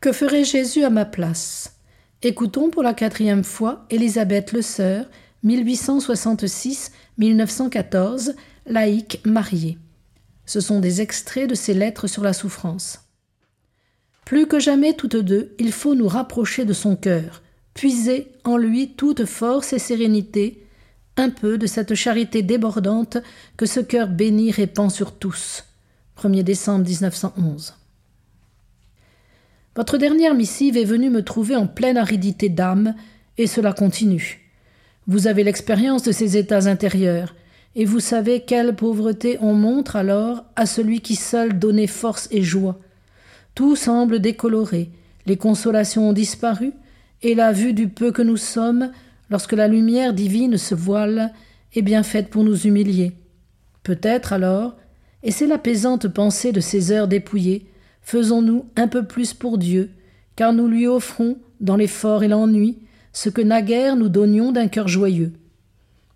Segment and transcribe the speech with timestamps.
[0.00, 1.74] Que ferait Jésus à ma place?
[2.22, 5.04] Écoutons pour la quatrième fois Élisabeth Le Sœur,
[5.44, 9.76] 1866-1914, laïque mariée.
[10.46, 13.10] Ce sont des extraits de ses lettres sur la souffrance.
[14.24, 17.42] Plus que jamais toutes deux, il faut nous rapprocher de son cœur,
[17.74, 20.66] puiser en lui toute force et sérénité,
[21.18, 23.18] un peu de cette charité débordante
[23.58, 25.64] que ce cœur béni répand sur tous.
[26.16, 27.74] 1er décembre 1911.
[29.76, 32.94] Votre dernière missive est venue me trouver en pleine aridité d'âme,
[33.38, 34.50] et cela continue.
[35.06, 37.36] Vous avez l'expérience de ces états intérieurs,
[37.76, 42.42] et vous savez quelle pauvreté on montre alors à celui qui seul donnait force et
[42.42, 42.80] joie.
[43.54, 44.90] Tout semble décoloré,
[45.26, 46.72] les consolations ont disparu,
[47.22, 48.90] et la vue du peu que nous sommes,
[49.30, 51.32] lorsque la lumière divine se voile,
[51.74, 53.12] est bien faite pour nous humilier.
[53.84, 54.74] Peut-être alors,
[55.22, 57.69] et c'est l'apaisante pensée de ces heures dépouillées,
[58.02, 59.90] faisons-nous un peu plus pour Dieu,
[60.36, 62.78] car nous lui offrons, dans l'effort et l'ennui,
[63.12, 65.32] ce que naguère nous donnions d'un cœur joyeux.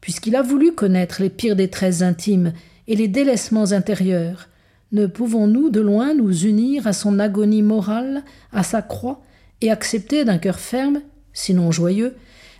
[0.00, 2.52] Puisqu'il a voulu connaître les pires détresses intimes
[2.86, 4.48] et les délaissements intérieurs,
[4.92, 9.22] ne pouvons-nous de loin nous unir à son agonie morale, à sa croix,
[9.60, 11.00] et accepter d'un cœur ferme,
[11.32, 12.14] sinon joyeux,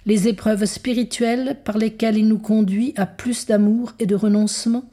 [0.06, 4.84] les épreuves spirituelles par lesquelles il nous conduit à plus d'amour et de renoncement?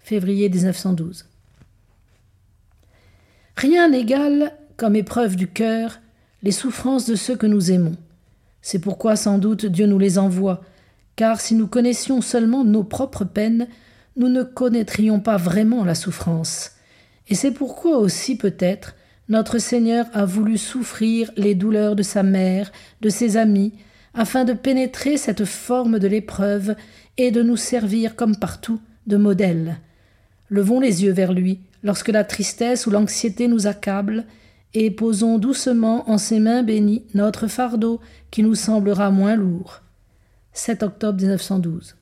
[0.00, 1.26] Février 1912.
[3.56, 6.00] Rien n'égale, comme épreuve du cœur,
[6.42, 7.96] les souffrances de ceux que nous aimons.
[8.62, 10.62] C'est pourquoi sans doute Dieu nous les envoie,
[11.16, 13.68] car si nous connaissions seulement nos propres peines,
[14.16, 16.72] nous ne connaîtrions pas vraiment la souffrance.
[17.28, 18.94] Et c'est pourquoi aussi peut-être
[19.28, 22.70] notre Seigneur a voulu souffrir les douleurs de sa mère,
[23.00, 23.72] de ses amis,
[24.12, 26.76] afin de pénétrer cette forme de l'épreuve
[27.16, 29.78] et de nous servir comme partout de modèle.
[30.50, 34.24] Levons les yeux vers lui lorsque la tristesse ou l'anxiété nous accable,
[34.76, 38.00] et posons doucement en ses mains bénies notre fardeau
[38.32, 39.82] qui nous semblera moins lourd.
[40.52, 41.96] 7 octobre 1912.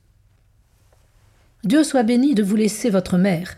[1.63, 3.55] Dieu soit béni de vous laisser votre mère.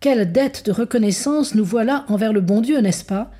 [0.00, 3.30] Quelle dette de reconnaissance nous voilà envers le bon Dieu, n'est-ce pas?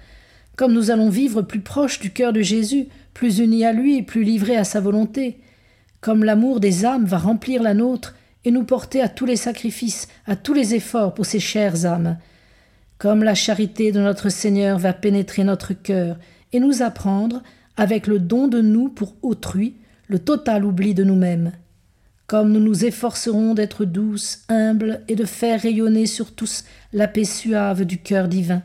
[0.56, 4.24] Comme nous allons vivre plus proche du cœur de Jésus, plus unis à lui, plus
[4.24, 5.38] livrés à sa volonté.
[6.00, 8.14] Comme l'amour des âmes va remplir la nôtre
[8.48, 12.16] et nous porter à tous les sacrifices, à tous les efforts pour ces chères âmes.
[12.96, 16.16] Comme la charité de notre Seigneur va pénétrer notre cœur
[16.54, 17.42] et nous apprendre,
[17.76, 19.76] avec le don de nous pour autrui,
[20.06, 21.52] le total oubli de nous-mêmes
[22.28, 27.24] comme nous nous efforcerons d'être douces, humbles et de faire rayonner sur tous la paix
[27.24, 28.62] suave du cœur divin.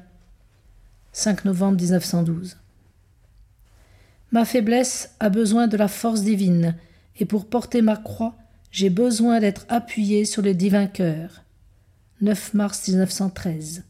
[1.13, 2.57] 5 novembre 1912.
[4.33, 6.75] Ma faiblesse a besoin de la force divine,
[7.17, 8.35] et pour porter ma croix,
[8.73, 11.43] j'ai besoin d'être appuyé sur le divin cœur.
[12.21, 13.83] 9 mars 1913.